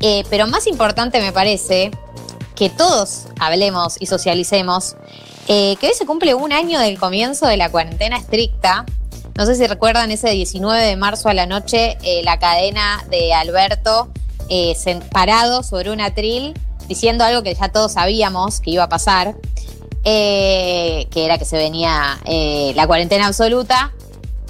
[0.00, 1.90] Eh, pero más importante me parece
[2.54, 4.96] que todos hablemos y socialicemos
[5.46, 8.86] eh, que hoy se cumple un año del comienzo de la cuarentena estricta.
[9.36, 13.32] No sé si recuerdan ese 19 de marzo a la noche, eh, la cadena de
[13.34, 14.08] Alberto
[15.12, 16.54] parado sobre un atril
[16.88, 19.36] diciendo algo que ya todos sabíamos que iba a pasar,
[20.02, 22.18] que era que se venía
[22.74, 23.92] la cuarentena absoluta.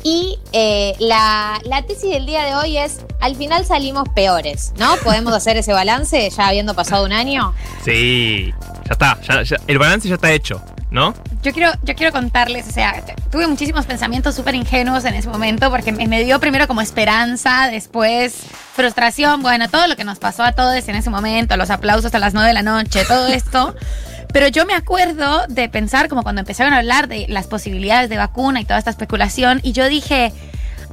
[0.02, 4.96] Y eh, la, la tesis del día de hoy es, al final salimos peores, ¿no?
[5.04, 7.54] ¿Podemos hacer ese balance ya habiendo pasado un año?
[7.84, 8.54] Sí,
[8.86, 9.20] ya está.
[9.22, 11.14] ya- ya- el balance ya está hecho, ¿no?
[11.42, 15.70] Yo quiero, yo quiero contarles, o sea, tuve muchísimos pensamientos súper ingenuos en ese momento
[15.70, 18.34] porque me, me dio primero como esperanza, después
[18.74, 22.18] frustración, bueno, todo lo que nos pasó a todos en ese momento, los aplausos a
[22.18, 23.74] las 9 de la noche, todo esto.
[24.32, 28.16] Pero yo me acuerdo de pensar como cuando empezaron a hablar de las posibilidades de
[28.16, 30.32] vacuna y toda esta especulación y yo dije,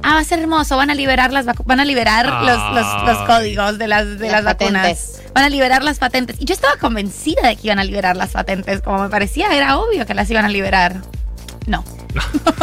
[0.02, 3.78] ah, va a ser hermoso, van a liberar las van a liberar los, los- códigos
[3.78, 4.82] de las, de Las las, vacunas.
[4.82, 5.22] patentes.
[5.34, 6.36] Van a liberar las patentes.
[6.40, 9.78] Y yo estaba convencida de que iban a liberar las patentes, como me parecía, era
[9.78, 10.96] obvio que las iban a liberar.
[11.66, 11.84] No.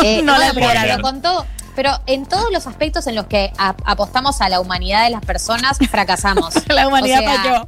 [0.03, 0.89] Eh, No la pero, liberaron.
[0.89, 4.59] pero con todo, pero en todos los aspectos en los que a- apostamos a la
[4.59, 6.53] humanidad de las personas, fracasamos.
[6.67, 7.67] La humanidad O sea, falló.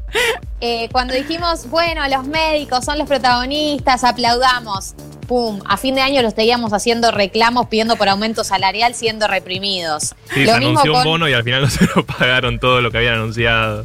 [0.62, 4.96] Eh, cuando dijimos, bueno, los médicos son los protagonistas, aplaudamos.
[5.28, 10.16] Pum, a fin de año los teníamos haciendo reclamos, pidiendo por aumento salarial, siendo reprimidos.
[10.34, 12.98] Sí, se anunció un bono y al final no se lo pagaron todo lo que
[12.98, 13.84] habían anunciado.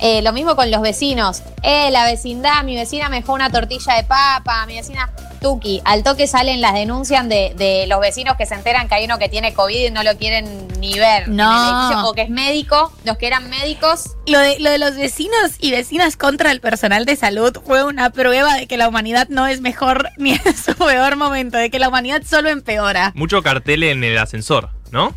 [0.00, 1.42] Eh, lo mismo con los vecinos.
[1.62, 5.80] Eh, la vecindad, mi vecina me dejó una tortilla de papa, mi vecina Tuki.
[5.84, 9.18] Al toque salen las denuncias de, de los vecinos que se enteran que hay uno
[9.18, 11.24] que tiene COVID y no lo quieren ni ver.
[11.24, 11.50] en No.
[11.50, 14.16] el edificio, O que es médico, los que eran médicos.
[14.26, 18.10] Lo de, lo de los vecinos y vecinas contra el personal de salud fue una
[18.10, 21.78] prueba de que la humanidad no es mejor ni en su peor momento, de que
[21.78, 23.12] la humanidad solo empeora.
[23.14, 25.14] Mucho cartel en el ascensor, ¿no?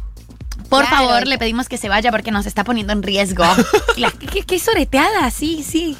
[0.69, 1.07] Por Claro.
[1.09, 3.43] favor, le pedimos que se vaya porque nos está poniendo en riesgo.
[3.97, 5.29] La- ¿Qué, qué- qué soreteada?
[5.31, 5.97] Sí, sí.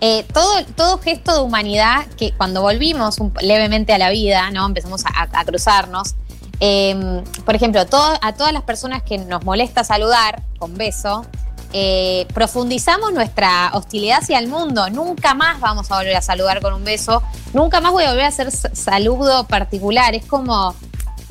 [0.00, 4.66] Eh, todo, todo gesto de humanidad que cuando volvimos levemente a la vida, ¿no?
[4.66, 6.14] Empezamos a, cruzarnos.
[6.60, 11.26] eh, por ejemplo, a todas las personas que nos molesta saludar con beso,
[11.72, 14.88] eh, profundizamos nuestra hostilidad hacia el mundo.
[14.90, 17.22] Nunca más vamos a volver a saludar con un beso.
[17.52, 20.14] Nunca más voy a volver a hacer saludo particular.
[20.14, 20.74] Es como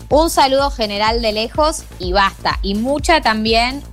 [0.09, 2.59] un saludo general de lejos y basta.
[2.61, 3.83] Y mucha también.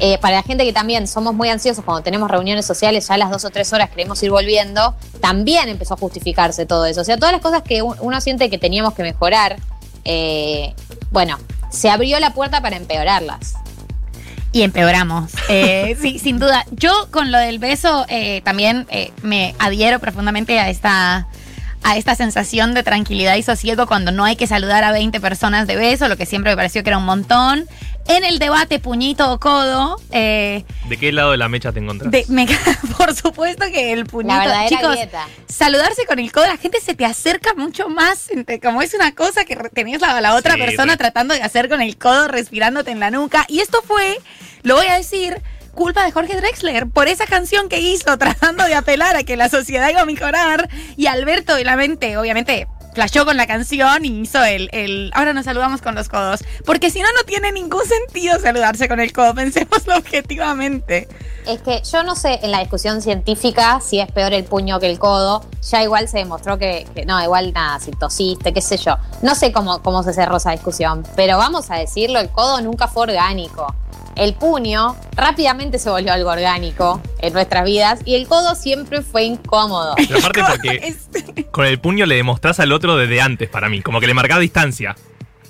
[0.00, 3.18] Eh, para la gente que también somos muy ansiosos cuando tenemos reuniones sociales, ya a
[3.18, 7.00] las dos o tres horas queremos ir volviendo, también empezó a justificarse todo eso.
[7.00, 9.56] O sea, todas las cosas que un- uno siente que teníamos que mejorar,
[10.04, 10.74] eh,
[11.10, 11.38] bueno,
[11.70, 13.54] se abrió la puerta para empeorarlas.
[14.52, 15.32] Y empeoramos.
[15.48, 16.64] Eh, sí, sin duda.
[16.70, 18.06] Yo con lo del beso
[18.44, 18.86] también
[19.22, 21.26] me adhiero profundamente a esta,
[21.88, 25.66] a esta sensación de tranquilidad y sosiego cuando no hay que saludar a 20 personas
[25.68, 27.66] de beso, lo que siempre me pareció que era un montón.
[28.08, 32.10] En el debate puñito o codo, eh, ¿De qué lado de la mecha te encontrás?
[32.12, 32.46] de- me-
[32.98, 35.26] por supuesto que el puñito, La chicos, dieta.
[35.48, 38.28] saludarse con el codo, la gente se te acerca mucho más,
[38.62, 41.80] como es una cosa que tenés la, la otra Sí, persona tratando de hacer con
[41.82, 43.44] el codo, respirándote en la nuca.
[43.48, 44.18] Y esto fue,
[44.62, 45.40] lo voy a decir,
[45.76, 49.48] culpa de Jorge Drexler, por esa canción que hizo tratando de apelar a que la
[49.48, 50.68] sociedad iba a mejorar.
[50.96, 52.66] Y Alberto, obviamente, obviamente,
[52.96, 56.42] flashó con la canción y hizo el, el ahora nos saludamos con los codos.
[56.64, 61.06] Porque si no, no tiene ningún sentido saludarse con el codo, pensémoslo objetivamente.
[61.46, 64.90] Es que yo no sé en la discusión científica si es peor el puño que
[64.90, 65.44] el codo.
[65.70, 68.96] Ya igual se demostró que, que no, igual nada, si tosiste, qué sé yo.
[69.22, 72.88] No sé cómo, cómo se cerró esa discusión, pero vamos a decirlo, el codo nunca
[72.88, 73.74] fue orgánico.
[74.16, 79.24] El puño rápidamente se volvió algo orgánico en nuestras vidas y el codo siempre fue
[79.24, 79.94] incómodo.
[79.96, 83.82] Pero aparte porque Es- con el puño le demostrás al otro desde antes para mí.
[83.82, 84.94] Como que le marcás distancia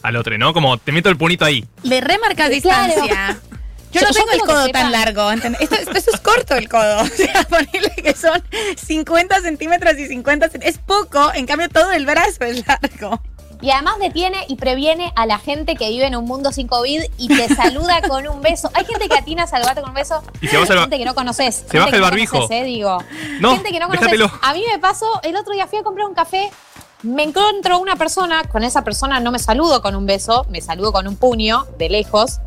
[0.03, 0.53] al otro, ¿no?
[0.55, 1.65] Como te meto el punito ahí.
[1.83, 2.87] Le remarcas Claro.
[2.95, 3.39] distancia.
[3.93, 5.31] Yo Yo- no yo tengo el codo tan largo.
[5.33, 5.61] ¿entendés?
[5.63, 7.01] Esto, esto- esto es corto el codo.
[7.03, 8.43] O sea, ponerle que son
[8.77, 10.75] 50 centímetros y 50 centímetros.
[10.75, 13.21] Es poco, en cambio todo el brazo es largo.
[13.63, 17.05] Y además detiene y previene a la gente que vive en un mundo sin COVID
[17.17, 18.71] y te saluda con un beso.
[18.75, 20.23] Hay gente que atina a saludarte con un beso.
[20.43, 21.65] Y se baja el ba- gente que no conoces.
[21.71, 22.33] se baja el no barbijo.
[22.37, 22.99] conoces, eh, digo.
[23.41, 24.11] No, gente que no conoces.
[24.11, 24.31] déjatelo.
[24.43, 26.51] A mí me pasó, el otro día fui a comprar un café,
[27.07, 30.93] me encuentro una persona, con esa persona no me saludo con un beso, me saludo
[30.93, 32.41] con un puño de lejos.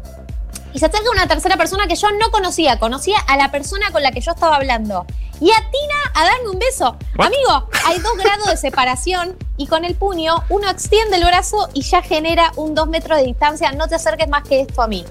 [0.73, 4.03] Y se acerca una tercera persona que yo no conocía, conocía a la persona con
[4.03, 5.05] la que yo estaba hablando.
[5.41, 6.95] Y atina a darme un beso.
[7.17, 7.27] What?
[7.27, 11.81] Amigo, hay dos grados de separación y con el puño uno extiende el brazo y
[11.81, 13.71] ya genera un dos metros de distancia.
[13.71, 15.05] No te acerques más que esto a mí.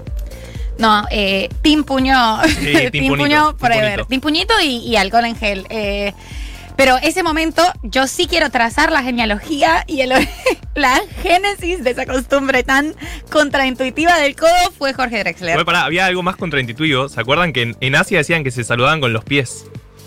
[0.77, 2.15] No, eh, Team Puño.
[2.45, 2.53] Sí,
[2.91, 4.05] team team puñito, Puño team forever.
[4.05, 4.07] puñito.
[4.07, 5.65] Team Puñito y, y alcohol en gel.
[5.69, 6.13] Eh,
[6.79, 10.13] Pero ese momento yo sí quiero trazar la genealogía y el-
[10.75, 12.95] la génesis de esa costumbre tan
[13.29, 15.65] contraintuitiva del codo fue Jorge Drexler.
[15.65, 17.09] Pará, había algo más contraintuitivo.
[17.09, 19.65] ¿Se acuerdan que en, en Asia decían que se saludaban con los pies?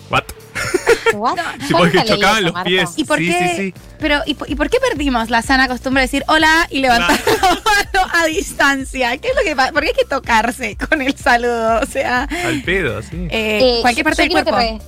[0.08, 0.22] ¿What?
[1.14, 1.36] What?
[1.68, 2.90] Sí, porque chocaban eso, los pies.
[2.96, 3.48] ¿Y por Sí, qué?
[3.50, 3.74] sí, sí.
[3.98, 7.20] Pero, ¿y, por- y por qué perdimos la sana costumbre de decir hola y levantar
[7.42, 9.14] la mano a distancia?
[9.18, 9.72] ¿Qué es lo que pasa?
[9.72, 11.80] ¿Por qué hay que tocarse con el saludo?
[11.82, 13.26] O sea, Al pedo, sí.
[13.30, 14.84] eh, Eh, cualquier parte yo del cuerpo.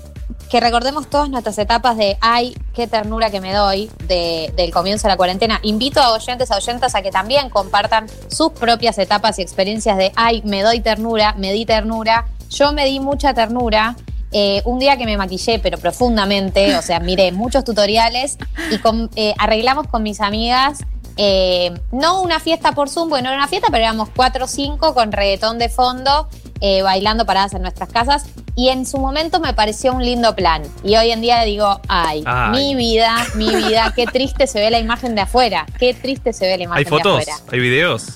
[0.54, 4.52] Que, re- que recordemos todas nuestras etapas de ay, qué ternura que me doy de-
[4.56, 5.58] del comienzo de la cuarentena.
[5.64, 10.12] Invito a oyentes, a oyentas a que también compartan sus propias etapas y experiencias de
[10.14, 12.26] ay, me doy ternura, me di ternura.
[12.50, 13.96] Yo me di mucha ternura.
[14.36, 18.36] eh, un día que me maquillé, pero profundamente, o sea, miré muchos tutoriales
[18.70, 18.80] y
[19.16, 20.78] eh, arreglamos con mis amigas
[21.16, 24.48] eh, no una fiesta por Zoom, porque no era una fiesta, pero éramos cuatro o
[24.48, 26.28] cinco con reggaetón de fondo,
[26.60, 28.26] eh, bailando paradas en nuestras casas.
[28.56, 30.62] Y en su momento me pareció un lindo plan.
[30.84, 32.50] Y hoy en día digo, ay, Ay.
[32.52, 35.66] mi vida, mi vida, qué triste se ve la imagen de afuera.
[35.78, 37.24] Qué triste se ve la imagen ¿Hay fotos?
[37.26, 37.50] de afuera.
[37.52, 38.06] ¿Hay videos?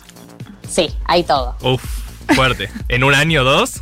[0.68, 1.56] Sí, hay todo.
[1.62, 1.82] Uf,
[2.34, 2.68] fuerte.
[2.88, 3.80] ¿En un año o dos?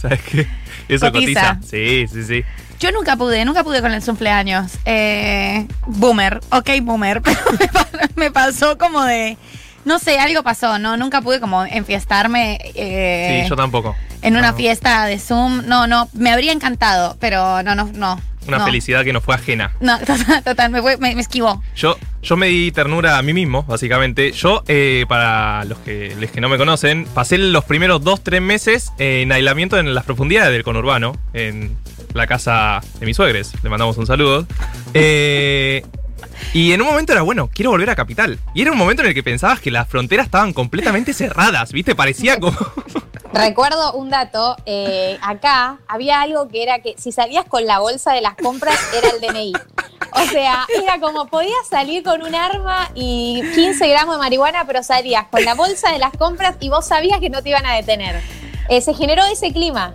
[0.00, 0.46] ¿Sabes qué?
[0.88, 1.56] Eso Cotiza.
[1.56, 1.60] cotiza.
[1.68, 2.44] Sí, sí, sí.
[2.80, 4.72] Yo nunca pude, nunca pude con el cumpleaños.
[4.84, 7.20] Eh, boomer, ok, boomer.
[7.22, 9.36] Pero me, pa- me pasó como de.
[9.84, 10.96] No sé, algo pasó, ¿no?
[10.96, 13.96] Nunca pude como enfiestarme eh, Sí, yo tampoco.
[14.22, 15.62] en una fiesta de Zoom.
[15.66, 18.20] No, no, me habría encantado, pero no, no, no.
[18.46, 18.64] Una no.
[18.64, 19.72] felicidad que no fue ajena.
[19.80, 21.62] No, total, total, me, fue- me- me esquivó.
[21.74, 24.32] Yo, yo me di ternura a mí mismo, básicamente.
[24.32, 28.40] Yo, eh, para los que, los que no me conocen, pasé los primeros dos, tres
[28.42, 31.76] meses en aislamiento en las profundidades del conurbano, en
[32.14, 33.52] la casa de mis suegres.
[33.62, 34.46] Le mandamos un saludo.
[34.94, 35.84] Eh,
[36.52, 38.38] y en un momento era, bueno, quiero volver a Capital.
[38.54, 41.94] Y era un momento en el que pensabas que las fronteras estaban completamente cerradas, ¿viste?
[41.94, 42.56] Parecía como...
[43.32, 48.14] Recuerdo un dato, eh, acá había algo que era que si salías con la bolsa
[48.14, 49.52] de las compras era el DNI.
[50.12, 54.82] O sea, era como podías salir con un arma y 15 gramos de marihuana, pero
[54.82, 57.74] salías con la bolsa de las compras y vos sabías que no te iban a
[57.74, 58.22] detener.
[58.70, 59.94] Eh, se generó ese clima.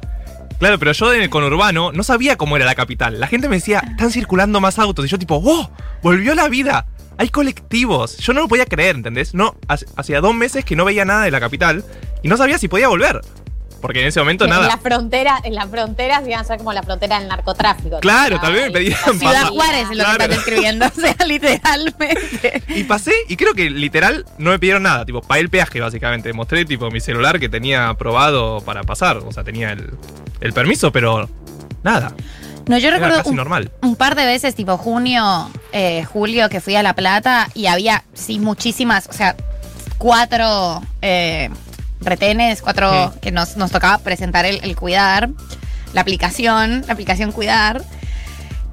[0.64, 3.20] Claro, pero yo en el conurbano no sabía cómo era la capital.
[3.20, 5.04] La gente me decía, están circulando más autos.
[5.04, 5.70] Y yo tipo, ¡wow!
[6.02, 6.86] Volvió la vida.
[7.18, 8.16] Hay colectivos.
[8.20, 9.34] Yo no lo podía creer, ¿entendés?
[9.34, 11.84] No, hacía dos meses que no veía nada de la capital
[12.22, 13.20] y no sabía si podía volver.
[13.84, 14.66] Porque en ese momento En nada.
[14.66, 18.00] las fronteras, en las fronteras iban a ser como la frontera del narcotráfico.
[18.00, 20.18] Claro, tal vez me pedían Ciudad Juárez es lo Claro.
[20.18, 22.64] que están describiendo, o sea, literalmente.
[22.70, 25.06] Y pasé y creo que literal no me pidieron nada.
[25.06, 26.32] Tipo, pagué el peaje básicamente.
[26.34, 29.18] Mostré tipo mi celular que tenía aprobado para pasar.
[29.18, 29.92] O sea, tenía el,
[30.40, 31.30] el permiso, pero
[31.84, 32.14] nada.
[32.68, 33.72] No, yo Era recuerdo casi un, normal.
[33.82, 38.06] un par de veces, tipo junio, eh, julio, que fui a La Plata y había,
[38.14, 39.36] sí, muchísimas, o sea,
[39.98, 41.50] cuatro eh,
[42.06, 43.20] retenes, cuatro Sí.
[43.22, 45.30] que nos, nos tocaba presentar el, el Cuidar,
[45.94, 47.84] la aplicación, la aplicación Cuidar.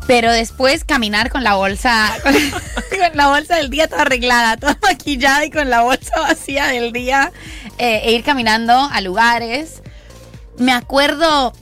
[0.06, 4.77] Pero después caminar con la bolsa, con, con la bolsa del día toda arreglada, toda
[4.82, 7.32] maquillada y con la bolsa vacía del día,
[7.79, 9.83] eh, e ir caminando a lugares.
[10.59, 11.53] Me acuerdo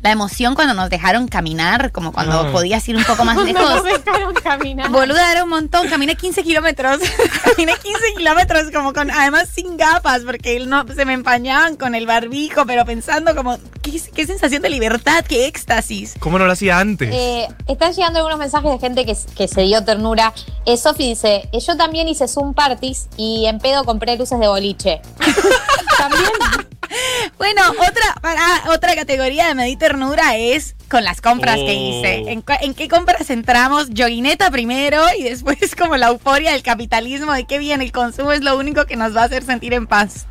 [0.00, 2.52] la emoción cuando nos dejaron caminar, como cuando Ah.
[2.52, 3.84] podías ir un poco más No lejos.
[3.84, 4.90] nos dejaron caminar.
[4.90, 5.88] Boluda, era un montón.
[5.88, 6.98] Caminé 15 kilómetros.
[7.44, 12.06] Caminé 15 kilómetros como con, además sin gafas, porque no, se me empañaban con el
[12.06, 16.14] barbijo, pero pensando como, qué, qué sensación de libertad, qué éxtasis.
[16.20, 17.10] ¿Cómo no lo hacía antes?
[17.12, 20.32] Eh, están llegando algunos mensajes de gente que, que se dio ternura.
[20.64, 24.46] Eh, Sofi dice, eh, yo también hice Zoom parties y en pedo compré luces de
[24.48, 25.00] boliche.
[25.98, 26.30] también
[27.38, 28.42] Bueno, otra, para,
[28.74, 31.98] otra categoría de medir ternura es con las compras que Oh.
[31.98, 32.32] hice.
[32.32, 33.88] ¿En, cua- en qué compras entramos?
[33.90, 38.42] Yoguineta primero y después como la euforia del capitalismo de qué bien el consumo es
[38.42, 40.26] lo único que nos va a hacer sentir en paz.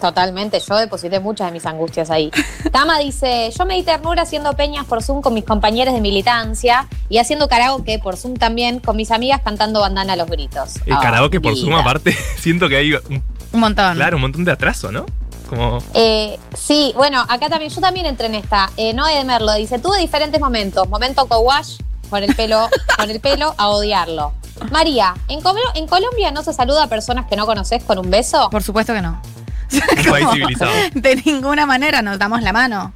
[0.00, 2.30] Totalmente, yo deposité muchas de mis angustias ahí.
[2.72, 6.86] Tama dice, yo me di ternura haciendo peñas por Zoom con mis compañeros de militancia
[7.08, 10.76] y haciendo karaoke por Zoom también con mis amigas cantando bandana a los gritos.
[10.84, 11.80] el Ah, karaoke por Zoom vida.
[11.80, 13.94] aparte, siento que hay un, Un montón.
[13.96, 15.06] claro, un montón de atraso, ¿no?
[15.48, 15.78] Como...
[15.94, 18.70] Eh, sí, bueno, acá también, yo también entré en esta.
[18.76, 20.88] Eh, Noé de Merlo dice, tuve diferentes momentos.
[20.88, 21.78] Momento co-wash,
[22.10, 24.32] con el pelo, con el pelo, a odiarlo.
[24.70, 28.10] María, ¿en, Colo- ¿en Colombia no se saluda a personas que no conoces con un
[28.10, 28.48] beso?
[28.50, 29.20] Por supuesto que no.
[29.72, 30.70] Un país civilizado.
[30.94, 32.92] De ninguna manera nos damos la mano.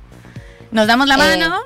[0.70, 1.18] Nos damos la Eh.
[1.38, 1.56] mano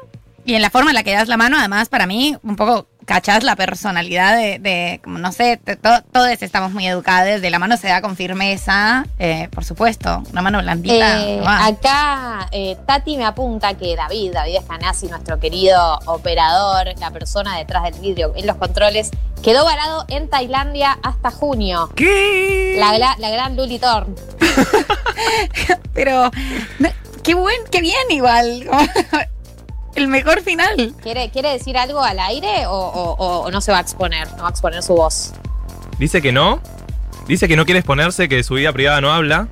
[0.46, 2.86] y en la forma en la que das la mano, además, para mí, un poco
[3.06, 7.58] cachás la personalidad de, de, como no sé, to- todos estamos muy educados, de la
[7.58, 11.22] mano se da con firmeza, eh, por supuesto, una mano blandita.
[11.22, 17.56] Eh, acá eh, Tati me apunta que David, David Escanasi, nuestro querido operador, la persona
[17.58, 19.10] detrás del vidrio en los controles,
[19.42, 21.90] quedó varado en Tailandia hasta junio.
[21.94, 22.76] ¿Qué?
[22.78, 24.14] La, gran Luli Thorne.
[25.92, 26.30] Pero,
[26.78, 26.88] no,
[27.22, 28.68] qué buen, qué bien igual.
[29.94, 30.94] el mejor final.
[31.02, 34.28] ¿Quiere, ¿Quiere decir algo al aire o, o- o no se va a exponer?
[34.36, 35.32] No va a exponer su voz.
[35.98, 36.60] Dice que no.
[37.26, 39.48] Dice que no quiere exponerse, que de su vida privada no habla.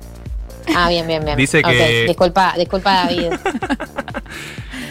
[0.75, 1.37] Ah, bien, bien, bien.
[1.37, 3.33] Dice Ok, que- Disculpa, disculpa, David.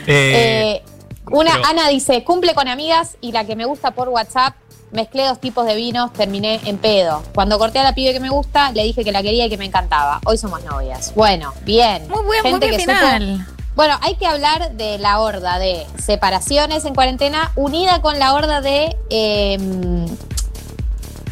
[0.06, 0.82] Eh, Eh,
[1.30, 4.54] una, pero- Ana dice, cumple con amigas y la que me gusta por WhatsApp,
[4.90, 7.22] mezclé dos tipos de vinos, terminé en pedo.
[7.34, 9.56] Cuando corté a la pibe que me gusta, le dije que la quería y que
[9.56, 10.20] me encantaba.
[10.24, 11.14] Hoy somos novias.
[11.14, 12.02] Bueno, bien.
[12.08, 13.46] Muy buen, muy Gente buen que supo- final.
[13.74, 18.60] Bueno, hay que hablar de la horda de separaciones en cuarentena unida con la horda
[18.60, 19.56] de eh,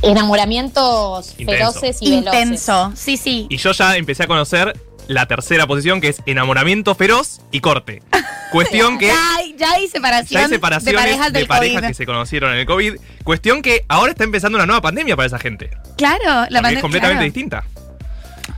[0.03, 1.73] enamoramientos Intenso.
[1.73, 2.41] feroces y veloces.
[2.43, 2.93] Intenso.
[2.97, 3.47] Sí, sí.
[3.51, 8.03] y yo ya empecé a conocer la tercera posición, que es enamoramiento feroz y corte.
[8.53, 12.53] Cuestión que Ya hay, ya hay separación ya hay separaciones de parejas que se conocieron
[12.53, 12.97] en el COVID.
[13.23, 15.71] Cuestión que ahora está empezando una nueva pandemia para esa gente.
[15.97, 16.81] Claro, la porque es pandemia.
[16.81, 17.25] completamente claro.
[17.25, 17.65] distinta.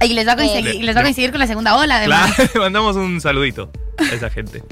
[0.01, 1.97] Y les va a coincidir, Eh, y les va a coincidir con la segunda ola,
[1.99, 2.33] además.
[2.35, 4.63] Claro, mandamos un saludito a esa gente.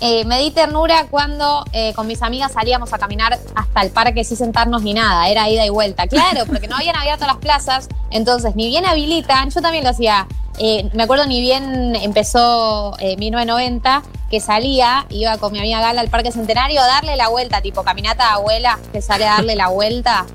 [0.00, 4.22] Eh, me di ternura cuando eh, con mis amigas salíamos a caminar hasta el parque
[4.22, 6.06] sin sentarnos ni nada, era ida y vuelta.
[6.06, 10.28] Claro, porque no habían abierto las plazas, entonces ni bien habilitan, yo también lo hacía.
[10.60, 16.00] eh, me acuerdo ni bien empezó eh, 1990, que salía, iba con mi amiga Gala
[16.00, 19.56] al Parque Centenario a darle la vuelta, tipo caminata de abuela, que sale a darle
[19.56, 20.26] la vuelta.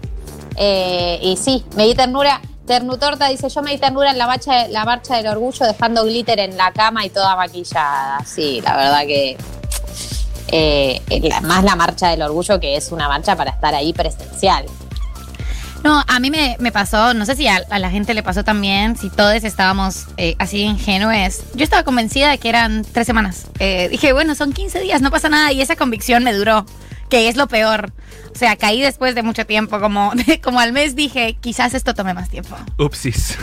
[0.58, 2.42] Eh, y sí, me di ternura.
[2.66, 6.72] Ternutorta dice, yo me di ternura en la marcha, del orgullo dejando glitter en la
[6.72, 8.24] cama y toda maquillada.
[8.26, 9.38] Sí, la verdad que
[10.48, 11.02] eh,
[11.42, 14.66] más la marcha del orgullo que es una marcha para estar ahí presencial.
[15.84, 18.96] No, a mí me, pasó, no sé si a, a la gente le pasó también,
[18.96, 21.44] si todos estábamos eh, así ingenues.
[21.56, 23.48] Yo estaba convencida de que eran tres semanas.
[23.60, 25.52] Eh, dije, bueno, son 15 días, no pasa nada.
[25.52, 26.66] Y esa convicción me duró,
[27.14, 27.94] que es lo peor.
[28.34, 30.12] O sea, caí después de mucho tiempo, como,
[30.44, 32.56] como al mes dije, quizás esto tome más tiempo.
[32.80, 33.38] Upsis.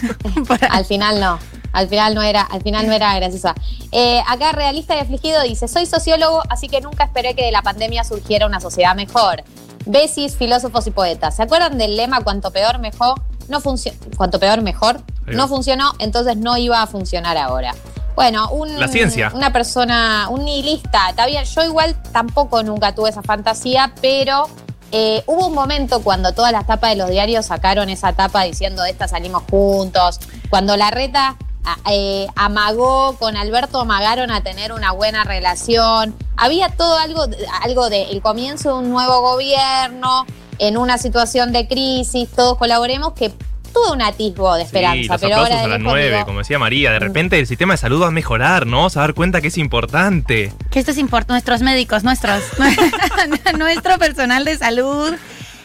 [0.70, 1.38] Al final no.
[1.72, 3.54] Al final no era, al final no era graciosa.
[3.92, 7.62] Eh, acá realista y afligido dice, soy sociólogo, así que nunca esperé que de la
[7.62, 9.44] pandemia surgiera una sociedad mejor.
[9.86, 11.36] Besis, filósofos y poetas.
[11.36, 13.22] ¿Se acuerdan del lema cuanto peor mejor?
[13.48, 13.98] No funcionó.
[14.16, 15.00] Cuanto peor mejor.
[15.26, 17.74] No funcionó, entonces no iba a funcionar ahora.
[18.14, 19.32] Bueno, un, La ciencia.
[19.34, 24.48] una persona, un nihilista, está bien, yo igual tampoco nunca tuve esa fantasía, pero
[24.90, 28.82] eh, hubo un momento cuando todas las tapas de los diarios sacaron esa tapa diciendo
[28.82, 31.36] de esta salimos juntos, cuando la reta
[31.90, 37.24] eh, amagó con Alberto, amagaron a tener una buena relación, había todo algo,
[37.62, 40.26] algo de el comienzo de un nuevo gobierno,
[40.58, 43.32] en una situación de crisis, todos colaboremos, que
[43.72, 46.24] tuvo un atisbo de esperanza, Sí, los pero aplausos ahora a las lejos 9, digo,
[46.26, 46.92] como decía María.
[46.92, 48.76] De repente el sistema de salud va a mejorar, ¿no?
[48.78, 50.52] Vamos a dar cuenta que es importante.
[50.70, 52.42] que esto es importante, nuestros médicos, nuestros,
[53.58, 55.14] nuestro personal de salud.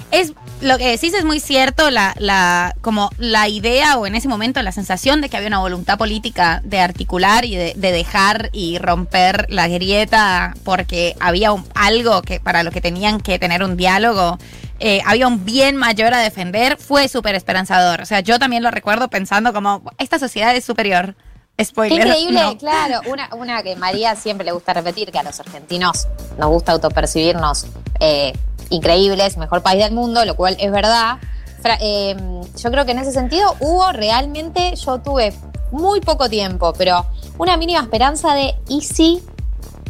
[0.09, 4.29] Es lo que decís es muy cierto, la, la, como la idea o en ese
[4.29, 8.49] momento la sensación de que había una voluntad política de articular y de, de dejar
[8.53, 13.63] y romper la grieta porque había un- algo que para lo que tenían que tener
[13.63, 14.39] un diálogo.
[14.79, 18.01] Eh, había un bien mayor a defender, fue súper esperanzador.
[18.01, 21.15] O sea, yo también lo recuerdo pensando como, esta sociedad es superior.
[21.57, 22.05] Qué Spoiler.
[22.05, 22.57] increíble, no.
[22.57, 23.01] claro.
[23.11, 26.07] Una, una que María siempre le gusta repetir, que a los argentinos
[26.37, 27.65] nos gusta autopercibirnos
[27.99, 28.33] eh,
[28.69, 31.17] increíbles, mejor país del mundo, lo cual es verdad.
[31.61, 32.15] Fra- eh,
[32.55, 35.33] yo creo que en ese sentido hubo realmente, yo tuve
[35.71, 37.07] muy poco tiempo, pero
[37.39, 39.23] una mínima esperanza de, ¿y si?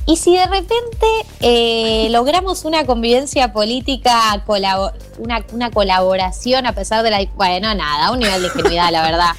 [0.07, 1.05] ¿Y si de repente
[1.41, 4.41] eh, logramos una convivencia política,
[5.17, 7.25] una, colaboración a pesar de la...
[7.35, 9.31] Bueno, nada, un nivel de ingenuidad, la verdad.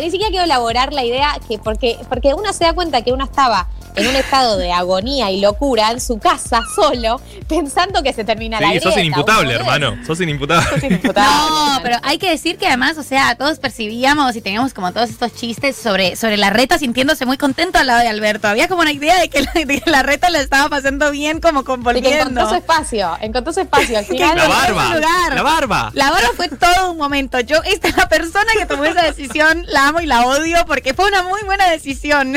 [0.00, 3.24] Ni siquiera quiero elaborar la idea que porque, porque uno se da cuenta que uno
[3.24, 8.24] estaba en un estado de agonía y locura en su casa solo, pensando que se
[8.24, 10.06] termina la Sí, sos grieta, inimputable, uno debe- hermano.
[10.06, 10.68] Sos inimputable.
[10.70, 14.74] Sos inimputable, No, pero hay que decir que además, o sea, todos percibíamos y teníamos
[14.74, 18.48] como todos estos chistes sobre, sobre la reta sintiéndose muy contento al lado de Alberto.
[18.48, 21.40] Había como una idea de que la, de que la reta la estaba pasando bien
[21.40, 22.10] como De que convolviendo.
[22.20, 23.98] encontró su espacio, encontró su espacio.
[23.98, 24.94] Al Que final, La barba.
[24.94, 25.34] lugar.
[25.34, 25.90] La barba.
[25.94, 27.38] La barba fue todo un momento.
[27.40, 30.94] Yo, esta es la persona que tomó esa decisión, la amo y la odio porque
[30.94, 32.34] fue una muy buena decisión.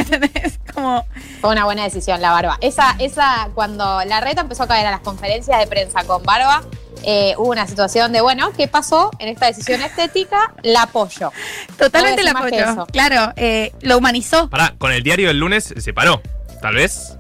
[1.42, 2.58] Fue una buena decisión la barba.
[2.62, 6.64] Esa, esa, cuando la reta empezó a caer a las conferencias de prensa con barba,
[7.04, 10.54] eh, hubo una situación de, bueno, ¿qué pasó en esta decisión estética?
[10.64, 11.32] La apoyo.
[11.78, 12.86] totalmente No la apoyo.
[12.88, 14.50] Claro, eh, lo humanizó.
[14.50, 16.22] Pará, con el diario del lunes se separó.
[16.62, 17.14] Tal vez.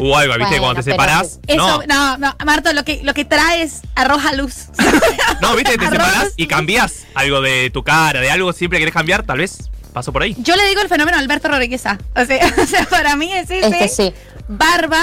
[0.00, 0.60] Hubo algo, ¿viste?
[0.60, 1.40] Bueno, Cuando te separás.
[1.48, 4.66] Eso, No, no, no, Marto, lo que, lo que trae es arroja luz.
[5.40, 5.76] no, ¿viste?
[5.76, 9.24] Te separás y cambiás algo de tu cara, de algo siempre querés cambiar.
[9.24, 10.36] Tal vez pasó por ahí.
[10.38, 11.98] Yo le digo el fenómeno Alberto Rodríguez A.
[12.14, 13.66] O sea, o sea, para mí es ese.
[13.68, 14.14] Es que sí.
[14.48, 15.02] Barba,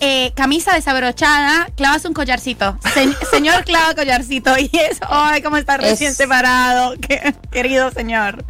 [0.00, 2.78] eh, camisa desabrochada, clavas un collarcito.
[2.94, 4.56] Se- señor clava collarcito.
[4.58, 6.94] Y eso, ay, cómo está recién Es- separado.
[7.00, 8.44] Qué- querido señor.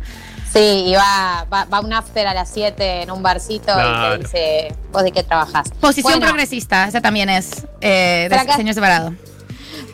[0.52, 4.18] Sí, y va, va, va un after a las 7 en un barcito y te
[4.22, 5.68] dice, ¿vos de qué trabajás?
[5.78, 9.12] Posición Bueno, progresista, esa también es eh, de diseño separado.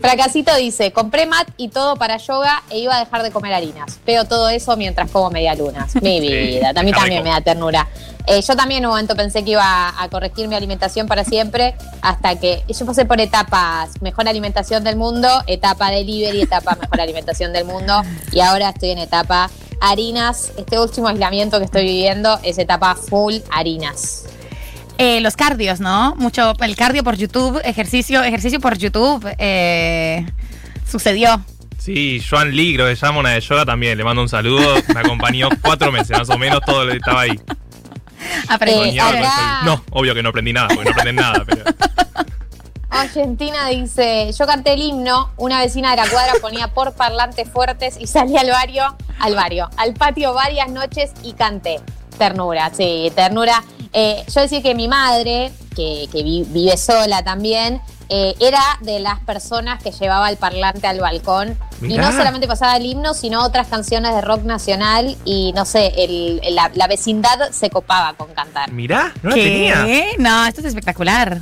[0.04, 4.00] Fracasito dice, compré mat y todo para yoga e iba a dejar de comer harinas.
[4.04, 5.94] Veo todo eso mientras como medialunas.
[6.02, 7.88] Mi Sí, vida, a mí también me da ternura.
[8.26, 11.74] Eh, yo también en un momento pensé que iba a corregir mi alimentación para siempre,
[12.02, 17.54] hasta que yo pasé por etapas, mejor alimentación del mundo, etapa delivery, etapa mejor alimentación
[17.54, 19.48] del mundo, y ahora estoy en etapa
[19.80, 20.52] harinas.
[20.58, 24.24] Este último aislamiento que estoy viviendo es etapa full harinas.
[24.98, 26.14] Eh, los cardios, ¿no?
[26.16, 29.26] Mucho el cardio por YouTube, ejercicio, ejercicio por YouTube.
[29.38, 30.24] eh,
[30.88, 31.44] sucedió.
[31.78, 33.98] Sí, Joan Lee, creo que se llama una de yoga también.
[33.98, 34.76] Le mando un saludo.
[34.94, 37.38] Me acompañó cuatro meses, más o menos, todo lo que estaba ahí.
[38.48, 38.98] Aprendí.
[38.98, 39.02] Eh.
[39.64, 41.64] No, obvio que no aprendí nada, porque no aprendí nada, pero.
[42.88, 47.96] Argentina dice, yo canté el himno, una vecina de la cuadra ponía por parlantes fuertes
[47.98, 51.80] y salí al barrio, al barrio, al patio varias noches y canté.
[52.16, 53.62] Ternura, sí, ternura.
[53.94, 59.00] Eh, yo decía que mi madre, que, que vi- vive sola también, eh, era de
[59.00, 63.42] las personas que llevaba el parlante al balcón y no solamente pasaba el himno, sino
[63.42, 68.32] otras canciones de rock nacional y no sé, el- la, la vecindad se copaba con
[68.34, 68.70] cantar.
[68.72, 69.86] Mirá, no la tenía.
[70.18, 71.40] No, esto es espectacular.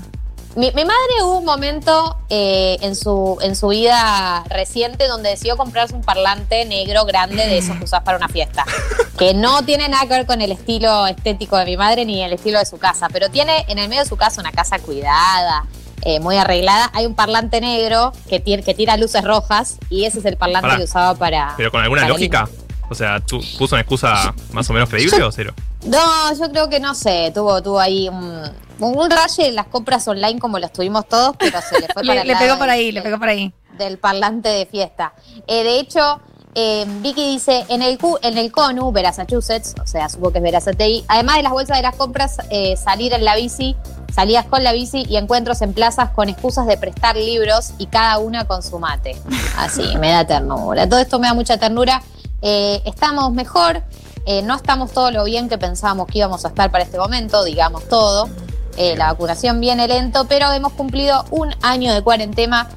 [0.55, 5.57] Mi, mi madre hubo un momento eh, en, su, en su vida reciente donde decidió
[5.57, 8.65] comprarse un parlante negro grande de esos que usás para una fiesta.
[9.19, 12.33] Que no tiene nada que ver con el estilo estético de mi madre ni el
[12.33, 15.65] estilo de su casa, pero tiene en el medio de su casa una casa cuidada,
[16.01, 16.91] eh, muy arreglada.
[16.93, 21.15] Hay un parlante negro que, tira luces rojas y ese es el parlante que usaba
[21.15, 21.55] para.
[21.57, 22.49] Pero con alguna el lógica.
[22.89, 25.55] O sea, ¿tú puso una excusa más o menos creíble o cero?
[25.85, 28.43] No, yo creo que no sé, tuvo, tuvo ahí un,
[28.79, 32.15] un raye en las compras online como los tuvimos todos, pero se le fue para
[32.15, 33.53] Le, el le pegó por del- ahí, le pegó por ahí.
[33.79, 35.13] del parlante de fiesta.
[35.47, 36.21] Eh, de hecho,
[36.55, 40.45] eh, Vicky dice, en el, Q- en el CONU, Massachusetts, o sea, supongo que es
[40.45, 43.75] Verazatei, además de las bolsas de las compras, eh, salir en la bici,
[44.15, 48.19] salías con la bici y encuentros en plazas con excusas de prestar libros y cada
[48.19, 49.17] una con su mate.
[49.57, 50.89] Así, me da ternura.
[50.89, 52.03] Todo esto me da mucha ternura.
[52.45, 53.83] Eh, estamos mejor,
[54.27, 57.45] eh, no estamos todo lo bien que pensábamos que íbamos a estar para este momento,
[57.45, 58.29] digamos todo.
[58.77, 62.69] Eh, la vacunación viene lento, pero hemos cumplido un año de cuarentena.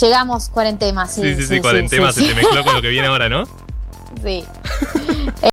[0.00, 1.22] Llegamos cuarentena, sí.
[1.22, 3.44] Sí, sí, sí, cuarentena sí, se te mezcló con lo que viene ahora, ¿no?
[4.22, 4.44] sí.